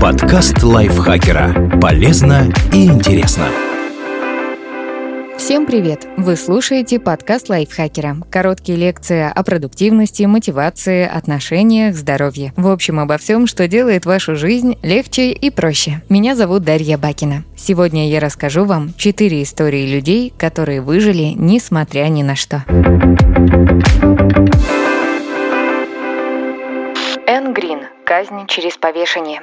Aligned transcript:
Подкаст 0.00 0.62
лайфхакера. 0.62 1.78
Полезно 1.80 2.52
и 2.72 2.86
интересно. 2.86 3.44
Всем 5.38 5.64
привет! 5.64 6.06
Вы 6.18 6.36
слушаете 6.36 7.00
подкаст 7.00 7.48
лайфхакера. 7.48 8.18
Короткие 8.30 8.76
лекции 8.76 9.30
о 9.34 9.42
продуктивности, 9.42 10.24
мотивации, 10.24 11.06
отношениях, 11.06 11.96
здоровье. 11.96 12.52
В 12.56 12.68
общем, 12.68 13.00
обо 13.00 13.16
всем, 13.16 13.46
что 13.46 13.68
делает 13.68 14.04
вашу 14.04 14.36
жизнь 14.36 14.76
легче 14.82 15.32
и 15.32 15.50
проще. 15.50 16.02
Меня 16.10 16.36
зовут 16.36 16.64
Дарья 16.64 16.98
Бакина. 16.98 17.44
Сегодня 17.56 18.10
я 18.10 18.20
расскажу 18.20 18.64
вам 18.64 18.92
четыре 18.98 19.42
истории 19.42 19.86
людей, 19.86 20.32
которые 20.36 20.82
выжили, 20.82 21.32
несмотря 21.36 22.08
ни 22.08 22.22
на 22.22 22.36
что. 22.36 22.64
Казнь 28.08 28.46
через 28.46 28.78
повешение. 28.78 29.42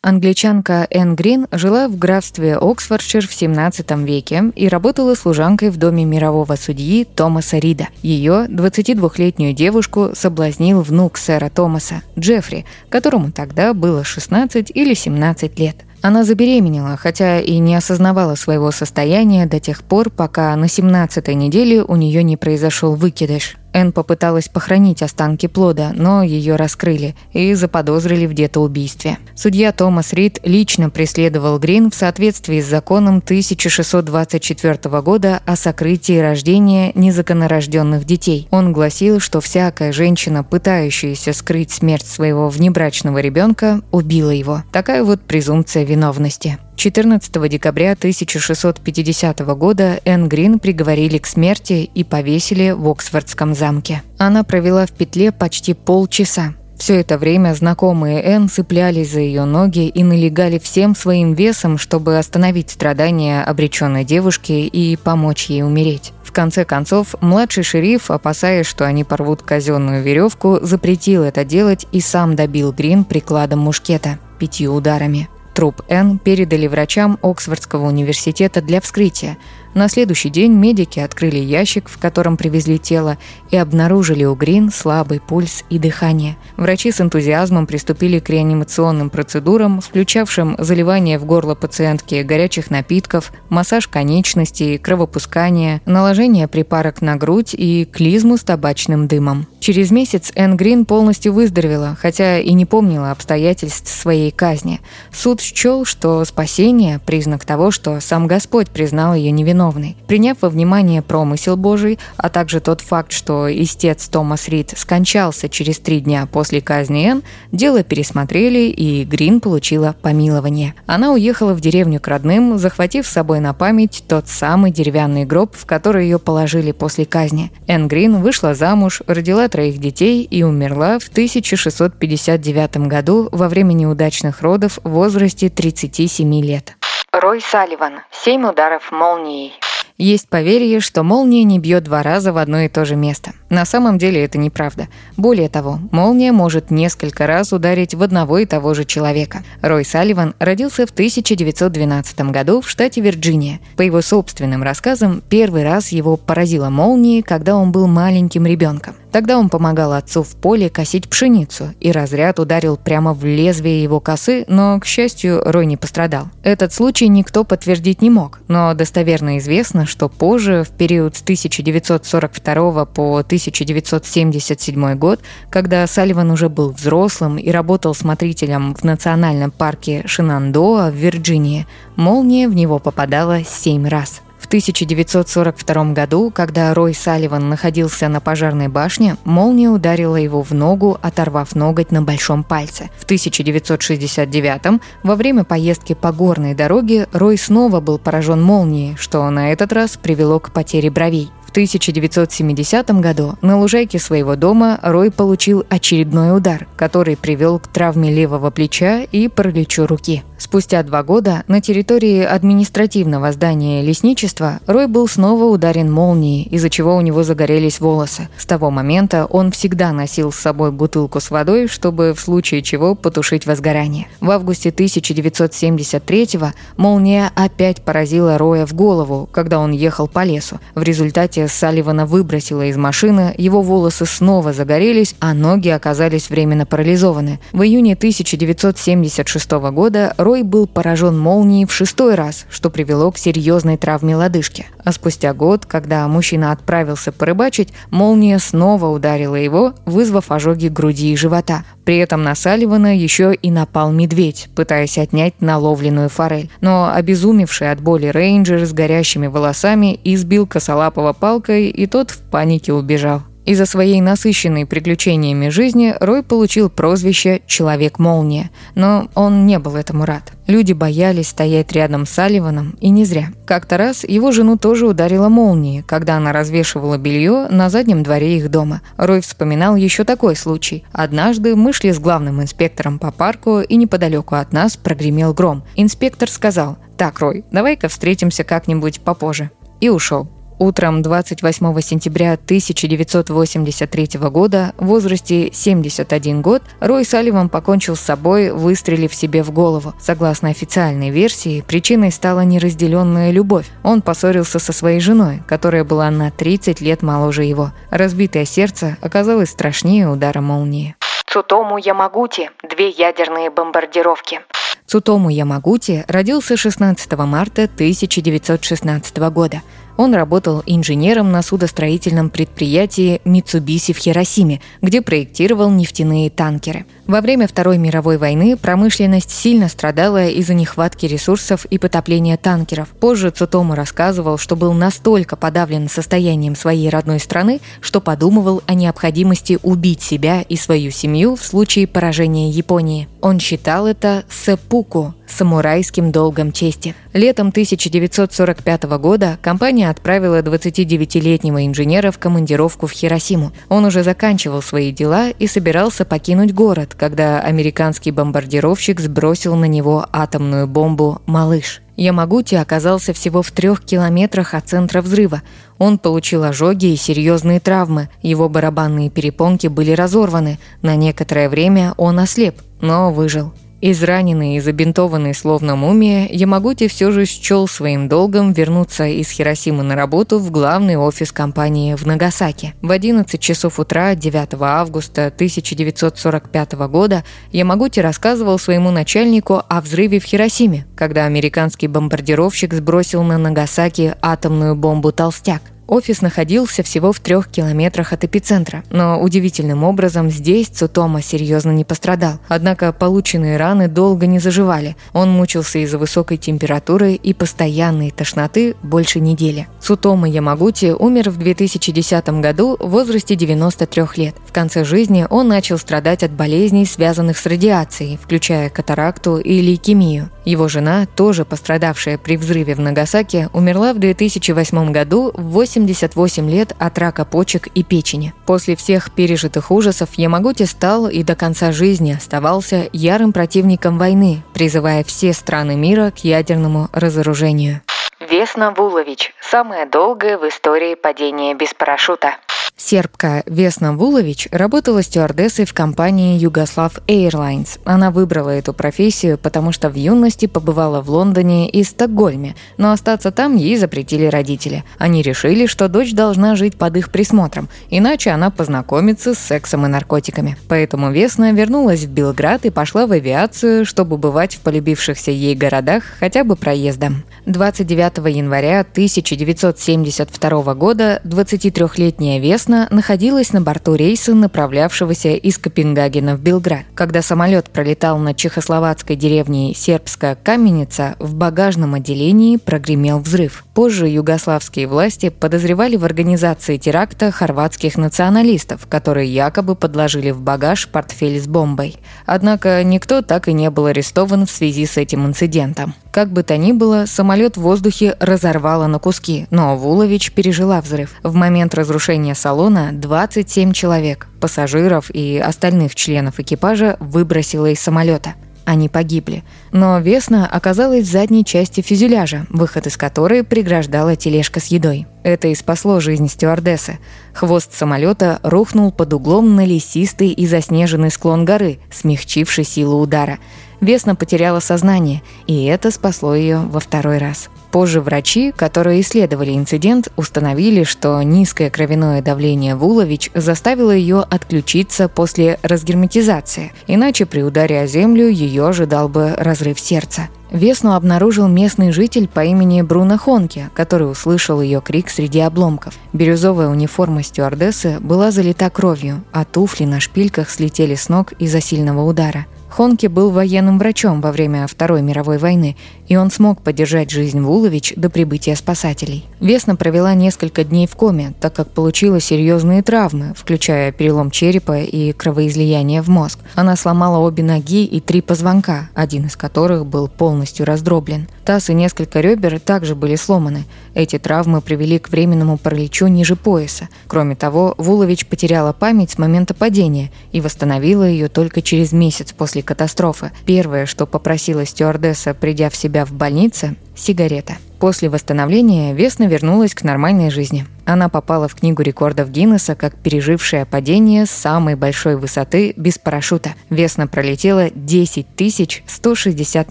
Англичанка 0.00 0.86
Энн 0.88 1.14
Грин 1.16 1.48
жила 1.52 1.86
в 1.86 1.98
графстве 1.98 2.56
Оксфордшир 2.56 3.28
в 3.28 3.34
17 3.34 3.90
веке 4.06 4.52
и 4.56 4.68
работала 4.68 5.14
служанкой 5.14 5.68
в 5.68 5.76
доме 5.76 6.06
мирового 6.06 6.56
судьи 6.56 7.04
Томаса 7.04 7.58
Рида. 7.58 7.88
Ее, 8.00 8.46
22-летнюю 8.48 9.52
девушку, 9.52 10.12
соблазнил 10.14 10.80
внук 10.80 11.18
сэра 11.18 11.50
Томаса, 11.50 12.00
Джеффри, 12.18 12.64
которому 12.88 13.32
тогда 13.32 13.74
было 13.74 14.02
16 14.02 14.70
или 14.74 14.94
17 14.94 15.58
лет. 15.58 15.76
Она 16.00 16.24
забеременела, 16.24 16.96
хотя 16.96 17.40
и 17.40 17.58
не 17.58 17.74
осознавала 17.74 18.34
своего 18.34 18.70
состояния 18.70 19.44
до 19.44 19.60
тех 19.60 19.82
пор, 19.82 20.08
пока 20.08 20.56
на 20.56 20.66
17-й 20.66 21.34
неделе 21.34 21.82
у 21.82 21.96
нее 21.96 22.22
не 22.22 22.38
произошел 22.38 22.94
выкидыш. 22.94 23.56
Энн 23.76 23.92
попыталась 23.92 24.48
похоронить 24.48 25.02
останки 25.02 25.48
плода, 25.48 25.92
но 25.94 26.22
ее 26.22 26.56
раскрыли 26.56 27.14
и 27.34 27.52
заподозрили 27.52 28.24
в 28.24 28.32
детоубийстве. 28.32 29.18
Судья 29.34 29.70
Томас 29.70 30.14
Рид 30.14 30.40
лично 30.44 30.88
преследовал 30.88 31.58
Грин 31.58 31.90
в 31.90 31.94
соответствии 31.94 32.62
с 32.62 32.66
законом 32.66 33.18
1624 33.18 35.02
года 35.02 35.42
о 35.44 35.56
сокрытии 35.56 36.18
рождения 36.18 36.92
незаконнорожденных 36.94 38.06
детей. 38.06 38.48
Он 38.50 38.72
гласил, 38.72 39.20
что 39.20 39.42
всякая 39.42 39.92
женщина, 39.92 40.42
пытающаяся 40.42 41.34
скрыть 41.34 41.70
смерть 41.70 42.06
своего 42.06 42.48
внебрачного 42.48 43.18
ребенка, 43.18 43.82
убила 43.92 44.30
его. 44.30 44.62
Такая 44.72 45.04
вот 45.04 45.20
презумпция 45.20 45.84
виновности. 45.84 46.58
14 46.76 47.48
декабря 47.48 47.92
1650 47.92 49.40
года 49.56 49.98
Энн 50.04 50.28
Грин 50.28 50.58
приговорили 50.58 51.16
к 51.16 51.26
смерти 51.26 51.90
и 51.94 52.04
повесили 52.04 52.72
в 52.72 52.86
Оксфордском 52.88 53.54
замке. 53.54 54.02
Она 54.18 54.44
провела 54.44 54.84
в 54.86 54.92
петле 54.92 55.32
почти 55.32 55.72
полчаса. 55.72 56.54
Все 56.76 57.00
это 57.00 57.16
время 57.16 57.54
знакомые 57.54 58.22
Энн 58.22 58.50
цеплялись 58.50 59.10
за 59.10 59.20
ее 59.20 59.46
ноги 59.46 59.88
и 59.88 60.04
налегали 60.04 60.58
всем 60.58 60.94
своим 60.94 61.32
весом, 61.32 61.78
чтобы 61.78 62.18
остановить 62.18 62.70
страдания 62.70 63.42
обреченной 63.42 64.04
девушки 64.04 64.52
и 64.52 64.96
помочь 64.96 65.46
ей 65.46 65.62
умереть. 65.62 66.12
В 66.22 66.32
конце 66.32 66.66
концов, 66.66 67.14
младший 67.22 67.64
шериф, 67.64 68.10
опасаясь, 68.10 68.66
что 68.66 68.84
они 68.84 69.04
порвут 69.04 69.40
казенную 69.40 70.02
веревку, 70.02 70.58
запретил 70.60 71.22
это 71.22 71.46
делать 71.46 71.86
и 71.92 72.00
сам 72.02 72.36
добил 72.36 72.72
Грин 72.72 73.04
прикладом 73.04 73.60
мушкета 73.60 74.18
пятью 74.38 74.74
ударами. 74.74 75.30
Труп 75.56 75.80
Н 75.88 76.18
передали 76.18 76.66
врачам 76.66 77.18
Оксфордского 77.22 77.86
университета 77.86 78.60
для 78.60 78.78
вскрытия, 78.82 79.38
на 79.76 79.90
следующий 79.90 80.30
день 80.30 80.52
медики 80.52 81.00
открыли 81.00 81.36
ящик, 81.36 81.90
в 81.90 81.98
котором 81.98 82.38
привезли 82.38 82.78
тело, 82.78 83.18
и 83.50 83.58
обнаружили 83.58 84.24
у 84.24 84.34
Грин 84.34 84.72
слабый 84.72 85.20
пульс 85.20 85.64
и 85.68 85.78
дыхание. 85.78 86.38
Врачи 86.56 86.90
с 86.90 87.00
энтузиазмом 87.02 87.66
приступили 87.66 88.18
к 88.18 88.30
реанимационным 88.30 89.10
процедурам, 89.10 89.82
включавшим 89.82 90.56
заливание 90.58 91.18
в 91.18 91.26
горло 91.26 91.54
пациентки 91.54 92.22
горячих 92.22 92.70
напитков, 92.70 93.32
массаж 93.50 93.86
конечностей, 93.86 94.78
кровопускание, 94.78 95.82
наложение 95.84 96.48
припарок 96.48 97.02
на 97.02 97.16
грудь 97.16 97.52
и 97.52 97.84
клизму 97.84 98.38
с 98.38 98.44
табачным 98.44 99.06
дымом. 99.08 99.46
Через 99.60 99.90
месяц 99.90 100.32
Энн 100.36 100.56
Грин 100.56 100.86
полностью 100.86 101.34
выздоровела, 101.34 101.98
хотя 102.00 102.38
и 102.38 102.52
не 102.54 102.64
помнила 102.64 103.10
обстоятельств 103.10 103.88
своей 103.88 104.30
казни. 104.30 104.80
Суд 105.12 105.42
счел, 105.42 105.84
что 105.84 106.24
спасение– 106.24 106.98
признак 107.04 107.44
того, 107.44 107.70
что 107.70 108.00
сам 108.00 108.26
Господь 108.26 108.70
признал 108.70 109.14
ее 109.14 109.32
невиновной 109.32 109.65
виновной. 109.66 109.96
Приняв 110.06 110.38
во 110.40 110.48
внимание 110.48 111.02
промысел 111.02 111.56
Божий, 111.56 111.98
а 112.16 112.28
также 112.28 112.60
тот 112.60 112.80
факт, 112.80 113.12
что 113.12 113.52
истец 113.52 114.08
Томас 114.08 114.48
Рид 114.48 114.74
скончался 114.76 115.48
через 115.48 115.78
три 115.78 116.00
дня 116.00 116.26
после 116.30 116.60
казни 116.60 117.06
Энн, 117.06 117.22
дело 117.52 117.82
пересмотрели, 117.82 118.70
и 118.70 119.04
Грин 119.04 119.40
получила 119.40 119.94
помилование. 120.00 120.74
Она 120.86 121.12
уехала 121.12 121.54
в 121.54 121.60
деревню 121.60 122.00
к 122.00 122.08
родным, 122.08 122.58
захватив 122.58 123.06
с 123.06 123.12
собой 123.12 123.40
на 123.40 123.52
память 123.54 124.04
тот 124.08 124.28
самый 124.28 124.70
деревянный 124.70 125.24
гроб, 125.24 125.56
в 125.56 125.66
который 125.66 126.04
ее 126.04 126.18
положили 126.18 126.72
после 126.72 127.04
казни. 127.04 127.50
Энн 127.66 127.88
Грин 127.88 128.16
вышла 128.20 128.54
замуж, 128.54 129.02
родила 129.06 129.48
троих 129.48 129.78
детей 129.78 130.22
и 130.22 130.42
умерла 130.42 130.98
в 130.98 131.08
1659 131.08 132.76
году 132.88 133.28
во 133.32 133.48
время 133.48 133.72
неудачных 133.72 134.42
родов 134.42 134.78
в 134.84 134.90
возрасте 134.90 135.48
37 135.48 136.40
лет. 136.42 136.76
Рой 137.18 137.40
Салливан. 137.40 138.00
Семь 138.10 138.46
ударов 138.46 138.92
молнией. 138.92 139.54
Есть 139.96 140.28
поверье, 140.28 140.80
что 140.80 141.02
молния 141.02 141.44
не 141.44 141.58
бьет 141.58 141.84
два 141.84 142.02
раза 142.02 142.30
в 142.30 142.36
одно 142.36 142.60
и 142.60 142.68
то 142.68 142.84
же 142.84 142.94
место. 142.94 143.32
На 143.48 143.64
самом 143.64 143.98
деле 143.98 144.24
это 144.24 144.38
неправда. 144.38 144.88
Более 145.16 145.48
того, 145.48 145.78
молния 145.92 146.32
может 146.32 146.70
несколько 146.70 147.26
раз 147.26 147.52
ударить 147.52 147.94
в 147.94 148.02
одного 148.02 148.38
и 148.38 148.46
того 148.46 148.74
же 148.74 148.84
человека. 148.84 149.44
Рой 149.62 149.84
Салливан 149.84 150.34
родился 150.38 150.86
в 150.86 150.90
1912 150.90 152.20
году 152.32 152.60
в 152.60 152.68
штате 152.68 153.00
Вирджиния. 153.00 153.60
По 153.76 153.82
его 153.82 154.02
собственным 154.02 154.62
рассказам, 154.62 155.22
первый 155.28 155.62
раз 155.62 155.90
его 155.90 156.16
поразила 156.16 156.70
молния, 156.70 157.22
когда 157.22 157.56
он 157.56 157.70
был 157.70 157.86
маленьким 157.86 158.46
ребенком. 158.46 158.96
Тогда 159.16 159.38
он 159.38 159.48
помогал 159.48 159.94
отцу 159.94 160.22
в 160.22 160.36
поле 160.36 160.68
косить 160.68 161.08
пшеницу, 161.08 161.72
и 161.80 161.90
разряд 161.90 162.38
ударил 162.38 162.76
прямо 162.76 163.14
в 163.14 163.24
лезвие 163.24 163.82
его 163.82 163.98
косы, 163.98 164.44
но, 164.46 164.78
к 164.78 164.84
счастью, 164.84 165.40
Рой 165.42 165.64
не 165.64 165.78
пострадал. 165.78 166.26
Этот 166.42 166.74
случай 166.74 167.08
никто 167.08 167.42
подтвердить 167.42 168.02
не 168.02 168.10
мог, 168.10 168.40
но 168.48 168.74
достоверно 168.74 169.38
известно, 169.38 169.86
что 169.86 170.10
позже, 170.10 170.64
в 170.64 170.70
период 170.76 171.16
с 171.16 171.22
1942 171.22 172.84
по 172.84 173.22
1977 173.36 174.94
год, 174.96 175.20
когда 175.50 175.86
Салливан 175.86 176.30
уже 176.30 176.48
был 176.48 176.70
взрослым 176.70 177.36
и 177.36 177.50
работал 177.50 177.94
смотрителем 177.94 178.74
в 178.74 178.84
национальном 178.84 179.50
парке 179.50 180.02
Шинандоа 180.06 180.90
в 180.90 180.94
Вирджинии, 180.94 181.66
молния 181.96 182.48
в 182.48 182.54
него 182.54 182.78
попадала 182.78 183.44
семь 183.44 183.86
раз– 183.86 184.20
в 184.38 184.48
1942 184.48 185.92
году, 185.92 186.30
когда 186.30 186.72
Рой 186.72 186.94
Салливан 186.94 187.48
находился 187.48 188.06
на 188.06 188.20
пожарной 188.20 188.68
башне, 188.68 189.16
молния 189.24 189.70
ударила 189.70 190.14
его 190.14 190.40
в 190.40 190.52
ногу, 190.52 190.98
оторвав 191.02 191.56
ноготь 191.56 191.90
на 191.90 192.00
большом 192.00 192.44
пальце. 192.44 192.88
В 192.96 193.02
1969 193.02 194.80
во 195.02 195.16
время 195.16 195.42
поездки 195.42 195.94
по 195.94 196.12
горной 196.12 196.54
дороге 196.54 197.08
Рой 197.12 197.38
снова 197.38 197.80
был 197.80 197.98
поражен 197.98 198.40
молнией, 198.40 198.94
что 198.96 199.28
на 199.30 199.50
этот 199.50 199.72
раз 199.72 199.98
привело 200.00 200.38
к 200.38 200.52
потере 200.52 200.90
бровей. 200.90 201.32
1970 201.56 202.90
году 203.00 203.38
на 203.40 203.58
лужайке 203.58 203.98
своего 203.98 204.36
дома 204.36 204.78
Рой 204.82 205.10
получил 205.10 205.64
очередной 205.70 206.36
удар, 206.36 206.66
который 206.76 207.16
привел 207.16 207.58
к 207.58 207.68
травме 207.68 208.12
левого 208.12 208.50
плеча 208.50 209.04
и 209.04 209.28
параличу 209.28 209.86
руки. 209.86 210.22
Спустя 210.36 210.82
два 210.82 211.02
года 211.02 211.44
на 211.48 211.62
территории 211.62 212.22
административного 212.22 213.32
здания 213.32 213.80
лесничества 213.80 214.60
Рой 214.66 214.86
был 214.86 215.08
снова 215.08 215.44
ударен 215.44 215.90
молнией, 215.90 216.42
из-за 216.50 216.68
чего 216.68 216.94
у 216.94 217.00
него 217.00 217.22
загорелись 217.22 217.80
волосы. 217.80 218.28
С 218.36 218.44
того 218.44 218.70
момента 218.70 219.24
он 219.24 219.50
всегда 219.50 219.92
носил 219.92 220.32
с 220.32 220.36
собой 220.36 220.72
бутылку 220.72 221.20
с 221.20 221.30
водой, 221.30 221.68
чтобы 221.68 222.12
в 222.12 222.20
случае 222.20 222.60
чего 222.60 222.94
потушить 222.94 223.46
возгорание. 223.46 224.08
В 224.20 224.30
августе 224.30 224.68
1973-го 224.68 226.52
молния 226.76 227.32
опять 227.34 227.82
поразила 227.82 228.36
Роя 228.36 228.66
в 228.66 228.74
голову, 228.74 229.26
когда 229.32 229.58
он 229.58 229.72
ехал 229.72 230.06
по 230.06 230.22
лесу. 230.22 230.60
В 230.74 230.82
результате 230.82 231.45
Салливана 231.48 232.06
выбросила 232.06 232.66
из 232.66 232.76
машины, 232.76 233.34
его 233.36 233.62
волосы 233.62 234.06
снова 234.06 234.52
загорелись, 234.52 235.14
а 235.20 235.34
ноги 235.34 235.68
оказались 235.68 236.30
временно 236.30 236.66
парализованы. 236.66 237.40
В 237.52 237.62
июне 237.62 237.94
1976 237.94 239.50
года 239.72 240.14
Рой 240.18 240.42
был 240.42 240.66
поражен 240.66 241.18
молнией 241.18 241.66
в 241.66 241.72
шестой 241.72 242.14
раз, 242.14 242.46
что 242.50 242.70
привело 242.70 243.10
к 243.10 243.18
серьезной 243.18 243.76
травме 243.76 244.16
лодыжки. 244.16 244.66
А 244.84 244.92
спустя 244.92 245.34
год, 245.34 245.66
когда 245.66 246.06
мужчина 246.06 246.52
отправился 246.52 247.12
порыбачить, 247.12 247.72
молния 247.90 248.38
снова 248.38 248.86
ударила 248.86 249.36
его, 249.36 249.74
вызвав 249.84 250.30
ожоги 250.30 250.68
груди 250.68 251.12
и 251.12 251.16
живота. 251.16 251.64
При 251.84 251.98
этом 251.98 252.22
на 252.24 252.34
Салливана 252.34 252.96
еще 252.96 253.32
и 253.32 253.50
напал 253.50 253.92
медведь, 253.92 254.48
пытаясь 254.56 254.98
отнять 254.98 255.40
наловленную 255.40 256.08
форель. 256.08 256.50
Но 256.60 256.90
обезумевший 256.92 257.70
от 257.70 257.80
боли 257.80 258.06
рейнджер 258.06 258.64
с 258.64 258.72
горящими 258.72 259.28
волосами 259.28 259.98
избил 260.02 260.46
косолапого 260.46 261.12
палкой, 261.36 261.68
и 261.68 261.86
тот 261.86 262.10
в 262.10 262.22
панике 262.22 262.72
убежал. 262.72 263.22
Из-за 263.44 263.64
своей 263.64 264.00
насыщенной 264.00 264.66
приключениями 264.66 265.50
жизни 265.50 265.94
Рой 266.00 266.24
получил 266.24 266.68
прозвище 266.68 267.42
«Человек-молния», 267.46 268.50
но 268.74 269.08
он 269.14 269.46
не 269.46 269.60
был 269.60 269.76
этому 269.76 270.04
рад. 270.04 270.32
Люди 270.48 270.72
боялись 270.72 271.28
стоять 271.28 271.70
рядом 271.70 272.06
с 272.06 272.10
Салливаном, 272.10 272.76
и 272.80 272.88
не 272.88 273.04
зря. 273.04 273.28
Как-то 273.46 273.76
раз 273.76 274.02
его 274.02 274.32
жену 274.32 274.56
тоже 274.56 274.88
ударила 274.88 275.28
молнией, 275.28 275.82
когда 275.82 276.16
она 276.16 276.32
развешивала 276.32 276.98
белье 276.98 277.46
на 277.48 277.70
заднем 277.70 278.02
дворе 278.02 278.36
их 278.36 278.50
дома. 278.50 278.80
Рой 278.96 279.20
вспоминал 279.20 279.76
еще 279.76 280.02
такой 280.02 280.34
случай. 280.34 280.84
Однажды 280.90 281.54
мы 281.54 281.72
шли 281.72 281.92
с 281.92 282.00
главным 282.00 282.42
инспектором 282.42 282.98
по 282.98 283.12
парку, 283.12 283.60
и 283.60 283.76
неподалеку 283.76 284.34
от 284.34 284.52
нас 284.52 284.76
прогремел 284.76 285.34
гром. 285.34 285.62
Инспектор 285.76 286.28
сказал 286.28 286.78
«Так, 286.96 287.20
Рой, 287.20 287.44
давай-ка 287.52 287.86
встретимся 287.86 288.42
как-нибудь 288.42 289.02
попозже». 289.02 289.50
И 289.80 289.88
ушел. 289.88 290.28
Утром 290.58 291.02
28 291.02 291.80
сентября 291.82 292.32
1983 292.32 294.18
года 294.30 294.72
в 294.78 294.86
возрасте 294.86 295.50
71 295.52 296.40
год 296.40 296.62
Рой 296.80 297.04
Салливан 297.04 297.50
покончил 297.50 297.94
с 297.94 298.00
собой, 298.00 298.50
выстрелив 298.50 299.14
себе 299.14 299.42
в 299.42 299.50
голову. 299.50 299.92
Согласно 300.00 300.48
официальной 300.48 301.10
версии, 301.10 301.60
причиной 301.60 302.10
стала 302.10 302.40
неразделенная 302.40 303.32
любовь. 303.32 303.66
Он 303.82 304.00
поссорился 304.00 304.58
со 304.58 304.72
своей 304.72 305.00
женой, 305.00 305.42
которая 305.46 305.84
была 305.84 306.10
на 306.10 306.30
30 306.30 306.80
лет 306.80 307.02
моложе 307.02 307.44
его. 307.44 307.72
Разбитое 307.90 308.46
сердце 308.46 308.96
оказалось 309.02 309.50
страшнее 309.50 310.08
удара 310.08 310.40
молнии. 310.40 310.96
Цутому 311.26 311.76
Ямагути. 311.76 312.48
Две 312.62 312.88
ядерные 312.88 313.50
бомбардировки. 313.50 314.40
Цутому 314.86 315.30
Ямагути 315.30 316.04
родился 316.06 316.56
16 316.56 317.12
марта 317.18 317.64
1916 317.64 319.16
года. 319.30 319.60
Он 319.96 320.14
работал 320.14 320.62
инженером 320.66 321.32
на 321.32 321.42
судостроительном 321.42 322.30
предприятии 322.30 323.20
Mitsubishi 323.24 323.94
в 323.94 323.98
Хиросиме, 323.98 324.60
где 324.82 325.00
проектировал 325.00 325.70
нефтяные 325.70 326.30
танкеры. 326.30 326.84
Во 327.06 327.20
время 327.20 327.46
Второй 327.46 327.78
мировой 327.78 328.18
войны 328.18 328.56
промышленность 328.56 329.30
сильно 329.30 329.68
страдала 329.68 330.26
из-за 330.26 330.54
нехватки 330.54 331.06
ресурсов 331.06 331.64
и 331.66 331.78
потопления 331.78 332.36
танкеров. 332.36 332.88
Позже 332.88 333.30
Цутому 333.30 333.74
рассказывал, 333.74 334.38
что 334.38 334.56
был 334.56 334.72
настолько 334.72 335.36
подавлен 335.36 335.88
состоянием 335.88 336.56
своей 336.56 336.90
родной 336.90 337.20
страны, 337.20 337.60
что 337.80 338.00
подумывал 338.00 338.62
о 338.66 338.74
необходимости 338.74 339.58
убить 339.62 340.02
себя 340.02 340.42
и 340.42 340.56
свою 340.56 340.90
семью 340.90 341.36
в 341.36 341.44
случае 341.44 341.86
поражения 341.86 342.50
Японии. 342.50 343.08
Он 343.26 343.40
считал 343.40 343.88
это 343.88 344.22
сэпуку– 344.30 345.12
самурайским 345.26 346.12
долгом 346.12 346.52
чести. 346.52 346.94
Летом 347.12 347.48
1945 347.48 348.84
года 349.00 349.36
компания 349.42 349.90
отправила 349.90 350.42
29-летнего 350.42 351.66
инженера 351.66 352.12
в 352.12 352.18
командировку 352.20 352.86
в 352.86 352.92
Хиросиму. 352.92 353.50
Он 353.68 353.84
уже 353.84 354.04
заканчивал 354.04 354.62
свои 354.62 354.92
дела 354.92 355.30
и 355.30 355.48
собирался 355.48 356.04
покинуть 356.04 356.54
город, 356.54 356.94
когда 356.96 357.40
американский 357.40 358.12
бомбардировщик 358.12 359.00
сбросил 359.00 359.56
на 359.56 359.64
него 359.64 360.06
атомную 360.12 360.68
бомбу 360.68 361.20
«Малыш». 361.26 361.82
Ямагути 361.96 362.54
оказался 362.54 363.12
всего 363.12 363.42
в 363.42 363.50
трех 363.50 363.84
километрах 363.84 364.54
от 364.54 364.68
центра 364.68 365.00
взрыва. 365.00 365.42
Он 365.78 365.98
получил 365.98 366.44
ожоги 366.44 366.92
и 366.92 366.96
серьезные 366.96 367.58
травмы. 367.58 368.10
Его 368.22 368.48
барабанные 368.48 369.10
перепонки 369.10 369.66
были 369.66 369.92
разорваны. 369.92 370.58
На 370.82 370.94
некоторое 370.94 371.48
время 371.48 371.94
он 371.96 372.18
ослеп, 372.18 372.60
но 372.80 373.12
выжил. 373.12 373.52
Израненный 373.82 374.56
и 374.56 374.60
забинтованный 374.60 375.34
словно 375.34 375.76
мумия, 375.76 376.26
Ямагути 376.30 376.88
все 376.88 377.10
же 377.10 377.26
счел 377.26 377.68
своим 377.68 378.08
долгом 378.08 378.54
вернуться 378.54 379.06
из 379.06 379.30
Хиросимы 379.30 379.82
на 379.82 379.94
работу 379.94 380.38
в 380.38 380.50
главный 380.50 380.96
офис 380.96 381.30
компании 381.30 381.94
в 381.94 382.06
Нагасаки. 382.06 382.74
В 382.80 382.90
11 382.90 383.38
часов 383.38 383.78
утра 383.78 384.14
9 384.14 384.54
августа 384.58 385.26
1945 385.26 386.72
года 386.88 387.22
Ямагути 387.52 388.00
рассказывал 388.00 388.58
своему 388.58 388.90
начальнику 388.90 389.62
о 389.68 389.80
взрыве 389.82 390.20
в 390.20 390.24
Хиросиме, 390.24 390.86
когда 390.96 391.26
американский 391.26 391.86
бомбардировщик 391.86 392.72
сбросил 392.72 393.22
на 393.24 393.36
Нагасаки 393.36 394.14
атомную 394.22 394.74
бомбу 394.74 395.12
«Толстяк». 395.12 395.75
Офис 395.86 396.20
находился 396.20 396.82
всего 396.82 397.12
в 397.12 397.20
трех 397.20 397.48
километрах 397.48 398.12
от 398.12 398.24
эпицентра, 398.24 398.82
но 398.90 399.20
удивительным 399.20 399.84
образом 399.84 400.30
здесь 400.30 400.66
Цутома 400.66 401.22
серьезно 401.22 401.70
не 401.70 401.84
пострадал. 401.84 402.40
Однако 402.48 402.92
полученные 402.92 403.56
раны 403.56 403.86
долго 403.88 404.26
не 404.26 404.40
заживали. 404.40 404.96
Он 405.12 405.30
мучился 405.30 405.78
из-за 405.78 405.98
высокой 405.98 406.38
температуры 406.38 407.12
и 407.12 407.32
постоянной 407.32 408.10
тошноты 408.10 408.74
больше 408.82 409.20
недели. 409.20 409.68
Цутома 409.80 410.28
Ямагути 410.28 410.86
умер 410.86 411.30
в 411.30 411.36
2010 411.38 412.28
году 412.40 412.76
в 412.80 412.88
возрасте 412.88 413.36
93 413.36 414.02
лет. 414.16 414.34
В 414.44 414.52
конце 414.52 414.84
жизни 414.84 415.26
он 415.30 415.46
начал 415.48 415.78
страдать 415.78 416.24
от 416.24 416.32
болезней, 416.32 416.86
связанных 416.86 417.38
с 417.38 417.46
радиацией, 417.46 418.18
включая 418.20 418.70
катаракту 418.70 419.38
и 419.38 419.60
лейкемию. 419.60 420.30
Его 420.44 420.68
жена, 420.68 421.06
тоже 421.06 421.44
пострадавшая 421.44 422.18
при 422.18 422.36
взрыве 422.36 422.74
в 422.74 422.80
Нагасаки, 422.80 423.48
умерла 423.52 423.92
в 423.92 423.98
2008 423.98 424.92
году 424.92 425.32
в 425.34 425.42
8 425.50 425.75
88 425.76 426.50
лет 426.50 426.74
от 426.78 426.98
рака 426.98 427.24
почек 427.24 427.66
и 427.68 427.82
печени. 427.82 428.32
После 428.46 428.76
всех 428.76 429.10
пережитых 429.12 429.70
ужасов 429.70 430.14
Ямагути 430.14 430.64
стал 430.64 431.08
и 431.08 431.22
до 431.22 431.34
конца 431.34 431.70
жизни 431.72 432.12
оставался 432.12 432.88
ярым 432.92 433.32
противником 433.32 433.98
войны, 433.98 434.42
призывая 434.54 435.04
все 435.04 435.32
страны 435.32 435.76
мира 435.76 436.10
к 436.10 436.24
ядерному 436.24 436.88
разоружению. 436.92 437.82
Весна 438.20 438.70
Вулович. 438.70 439.34
Самое 439.40 439.86
долгое 439.86 440.38
в 440.38 440.48
истории 440.48 440.94
падение 440.94 441.54
без 441.54 441.74
парашюта. 441.74 442.36
Сербка 442.78 443.42
Весна 443.46 443.94
Вулович 443.94 444.48
работала 444.50 445.02
стюардессой 445.02 445.64
в 445.64 445.72
компании 445.72 446.38
Югослав 446.38 446.98
Airlines. 447.06 447.80
Она 447.86 448.10
выбрала 448.10 448.50
эту 448.50 448.74
профессию, 448.74 449.38
потому 449.38 449.72
что 449.72 449.88
в 449.88 449.94
юности 449.94 450.44
побывала 450.44 451.00
в 451.00 451.08
Лондоне 451.08 451.70
и 451.70 451.82
Стокгольме, 451.82 452.54
но 452.76 452.92
остаться 452.92 453.30
там 453.30 453.56
ей 453.56 453.78
запретили 453.78 454.26
родители. 454.26 454.84
Они 454.98 455.22
решили, 455.22 455.64
что 455.64 455.88
дочь 455.88 456.12
должна 456.12 456.54
жить 456.54 456.76
под 456.76 456.98
их 456.98 457.10
присмотром, 457.10 457.70
иначе 457.88 458.28
она 458.28 458.50
познакомится 458.50 459.32
с 459.32 459.38
сексом 459.38 459.86
и 459.86 459.88
наркотиками. 459.88 460.58
Поэтому 460.68 461.10
Весна 461.10 461.52
вернулась 461.52 462.04
в 462.04 462.10
Белград 462.10 462.66
и 462.66 462.70
пошла 462.70 463.06
в 463.06 463.12
авиацию, 463.12 463.86
чтобы 463.86 464.18
бывать 464.18 464.54
в 464.54 464.60
полюбившихся 464.60 465.30
ей 465.30 465.54
городах 465.54 466.02
хотя 466.20 466.44
бы 466.44 466.56
проездом. 466.56 467.24
29 467.46 468.36
января 468.36 468.80
1972 468.80 470.74
года 470.74 471.22
23-летняя 471.24 472.38
Весна 472.38 472.65
Ясно 472.66 472.88
находилась 472.90 473.52
на 473.52 473.60
борту 473.60 473.94
рейса, 473.94 474.34
направлявшегося 474.34 475.34
из 475.34 475.56
Копенгагена 475.56 476.34
в 476.34 476.40
Белград. 476.40 476.80
Когда 476.96 477.22
самолет 477.22 477.70
пролетал 477.70 478.18
над 478.18 478.36
чехословацкой 478.36 479.14
деревней 479.14 479.72
Сербская 479.72 480.34
Каменица, 480.34 481.14
в 481.20 481.32
багажном 481.36 481.94
отделении 481.94 482.56
прогремел 482.56 483.20
взрыв. 483.20 483.64
Позже 483.72 484.08
югославские 484.08 484.88
власти 484.88 485.28
подозревали 485.28 485.94
в 485.94 486.04
организации 486.04 486.76
теракта 486.76 487.30
хорватских 487.30 487.96
националистов, 487.96 488.88
которые 488.88 489.32
якобы 489.32 489.76
подложили 489.76 490.32
в 490.32 490.40
багаж 490.40 490.88
портфель 490.88 491.40
с 491.40 491.46
бомбой. 491.46 492.00
Однако 492.24 492.82
никто 492.82 493.22
так 493.22 493.46
и 493.46 493.52
не 493.52 493.70
был 493.70 493.86
арестован 493.86 494.44
в 494.44 494.50
связи 494.50 494.86
с 494.86 494.96
этим 494.96 495.24
инцидентом. 495.24 495.94
Как 496.10 496.32
бы 496.32 496.42
то 496.42 496.56
ни 496.56 496.72
было, 496.72 497.04
самолет 497.06 497.58
в 497.58 497.60
воздухе 497.60 498.16
разорвало 498.18 498.86
на 498.86 498.98
куски, 498.98 499.46
но 499.50 499.76
Вулович 499.76 500.32
пережила 500.32 500.80
взрыв. 500.80 501.14
В 501.22 501.34
момент 501.34 501.74
разрушения 501.74 502.34
салона 502.34 502.55
27 502.92 503.72
человек, 503.72 504.28
пассажиров 504.40 505.10
и 505.10 505.38
остальных 505.38 505.94
членов 505.94 506.40
экипажа 506.40 506.96
выбросило 507.00 507.66
из 507.66 507.80
самолета– 507.80 508.34
они 508.66 508.88
погибли. 508.88 509.44
Но 509.70 510.00
Весна 510.00 510.44
оказалась 510.44 511.06
в 511.06 511.10
задней 511.10 511.44
части 511.44 511.82
фюзеляжа, 511.82 512.46
выход 512.50 512.88
из 512.88 512.96
которой 512.96 513.44
преграждала 513.44 514.16
тележка 514.16 514.58
с 514.58 514.66
едой. 514.66 515.06
Это 515.22 515.46
и 515.46 515.54
спасло 515.54 516.00
жизнь 516.00 516.28
стюардессы. 516.28 516.98
Хвост 517.32 517.72
самолета 517.72 518.40
рухнул 518.42 518.90
под 518.90 519.14
углом 519.14 519.54
на 519.54 519.64
лесистый 519.64 520.30
и 520.30 520.46
заснеженный 520.48 521.12
склон 521.12 521.44
горы, 521.44 521.78
смягчивший 521.92 522.64
силу 522.64 523.00
удара. 523.00 523.38
Весна 523.80 524.14
потеряла 524.14 524.60
сознание, 524.60 525.22
и 525.46 525.64
это 525.64 525.90
спасло 525.90 526.34
ее 526.34 526.58
во 526.58 526.80
второй 526.80 527.18
раз. 527.18 527.50
Позже 527.70 528.00
врачи, 528.00 528.52
которые 528.56 529.02
исследовали 529.02 529.54
инцидент, 529.54 530.08
установили, 530.16 530.82
что 530.84 531.20
низкое 531.22 531.68
кровяное 531.68 532.22
давление 532.22 532.74
Вулович 532.74 533.30
заставило 533.34 533.90
ее 533.90 534.20
отключиться 534.20 535.08
после 535.08 535.58
разгерметизации, 535.62 536.72
иначе 536.86 537.26
при 537.26 537.42
ударе 537.42 537.80
о 537.80 537.86
землю 537.86 538.28
ее 538.28 538.66
ожидал 538.66 539.08
бы 539.10 539.34
разрыв 539.36 539.78
сердца. 539.78 540.28
Весну 540.50 540.92
обнаружил 540.92 541.48
местный 541.48 541.92
житель 541.92 542.28
по 542.28 542.44
имени 542.44 542.80
Бруно 542.80 543.18
Хонке, 543.18 543.68
который 543.74 544.10
услышал 544.10 544.62
ее 544.62 544.80
крик 544.80 545.10
среди 545.10 545.40
обломков. 545.40 545.94
Бирюзовая 546.12 546.68
униформа 546.68 547.22
стюардессы 547.22 547.98
была 548.00 548.30
залита 548.30 548.70
кровью, 548.70 549.22
а 549.32 549.44
туфли 549.44 549.84
на 549.84 550.00
шпильках 550.00 550.48
слетели 550.48 550.94
с 550.94 551.08
ног 551.08 551.32
из-за 551.38 551.60
сильного 551.60 552.02
удара. 552.02 552.46
Хонке 552.76 553.08
был 553.08 553.30
военным 553.30 553.78
врачом 553.78 554.20
во 554.20 554.32
время 554.32 554.66
Второй 554.66 555.00
мировой 555.00 555.38
войны 555.38 555.76
и 556.08 556.16
он 556.16 556.30
смог 556.30 556.62
поддержать 556.62 557.10
жизнь 557.10 557.40
Вулович 557.40 557.94
до 557.96 558.10
прибытия 558.10 558.56
спасателей. 558.56 559.26
Весна 559.40 559.76
провела 559.76 560.14
несколько 560.14 560.64
дней 560.64 560.86
в 560.86 560.96
коме, 560.96 561.34
так 561.40 561.54
как 561.54 561.70
получила 561.70 562.20
серьезные 562.20 562.82
травмы, 562.82 563.34
включая 563.36 563.92
перелом 563.92 564.30
черепа 564.30 564.78
и 564.80 565.12
кровоизлияние 565.12 566.02
в 566.02 566.08
мозг. 566.08 566.38
Она 566.54 566.76
сломала 566.76 567.18
обе 567.18 567.42
ноги 567.42 567.84
и 567.84 568.00
три 568.00 568.20
позвонка, 568.20 568.90
один 568.94 569.26
из 569.26 569.36
которых 569.36 569.86
был 569.86 570.08
полностью 570.08 570.66
раздроблен. 570.66 571.28
Таз 571.44 571.70
и 571.70 571.74
несколько 571.74 572.20
ребер 572.20 572.58
также 572.58 572.96
были 572.96 573.14
сломаны. 573.14 573.64
Эти 573.94 574.18
травмы 574.18 574.60
привели 574.60 574.98
к 574.98 575.08
временному 575.08 575.58
параличу 575.58 576.08
ниже 576.08 576.34
пояса. 576.34 576.88
Кроме 577.06 577.36
того, 577.36 577.74
Вулович 577.78 578.26
потеряла 578.26 578.72
память 578.72 579.12
с 579.12 579.18
момента 579.18 579.54
падения 579.54 580.10
и 580.32 580.40
восстановила 580.40 581.04
ее 581.04 581.28
только 581.28 581.62
через 581.62 581.92
месяц 581.92 582.32
после 582.32 582.62
катастрофы. 582.62 583.30
Первое, 583.44 583.86
что 583.86 584.06
попросила 584.06 584.66
стюардесса, 584.66 585.34
придя 585.34 585.70
в 585.70 585.76
себя 585.96 586.04
в 586.04 586.12
больнице– 586.12 586.76
сигарета. 586.94 587.56
После 587.80 588.10
восстановления 588.10 588.92
Весна 588.92 589.26
вернулась 589.26 589.74
к 589.74 589.82
нормальной 589.82 590.30
жизни. 590.30 590.66
Она 590.86 591.08
попала 591.08 591.48
в 591.48 591.54
книгу 591.56 591.82
рекордов 591.82 592.30
Гиннесса 592.30 592.76
как 592.76 592.94
пережившая 592.96 593.66
падение 593.66 594.24
с 594.24 594.30
самой 594.30 594.76
большой 594.76 595.16
высоты 595.16 595.74
без 595.76 595.98
парашюта. 595.98 596.54
Весна 596.70 597.08
пролетела 597.08 597.70
10 597.74 598.84
160 598.86 599.70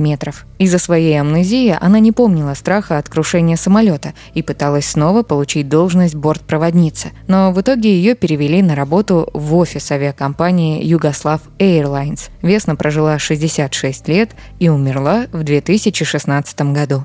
метров. 0.00 0.44
Из-за 0.58 0.78
своей 0.78 1.20
амнезии 1.20 1.76
она 1.80 2.00
не 2.00 2.10
помнила 2.10 2.54
страха 2.54 2.98
от 2.98 3.08
крушения 3.08 3.56
самолета 3.56 4.12
и 4.34 4.42
пыталась 4.42 4.86
снова 4.86 5.22
получить 5.22 5.68
должность 5.68 6.16
бортпроводницы. 6.16 7.12
Но 7.28 7.52
в 7.52 7.60
итоге 7.60 7.94
ее 7.94 8.16
перевели 8.16 8.60
на 8.60 8.74
работу 8.74 9.30
в 9.32 9.54
офис 9.54 9.90
авиакомпании 9.92 10.84
Югослав 10.84 11.40
Airlines. 11.58 12.30
Весна 12.42 12.74
прожила 12.74 13.18
66 13.18 14.08
лет 14.08 14.30
и 14.58 14.68
умерла 14.68 15.26
в 15.32 15.44
2016 15.44 16.60
году. 16.72 17.04